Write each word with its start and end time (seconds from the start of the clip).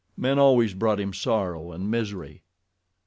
Men 0.17 0.39
always 0.39 0.73
brought 0.73 0.99
him 0.99 1.13
sorrow 1.13 1.71
and 1.71 1.91
misery. 1.91 2.41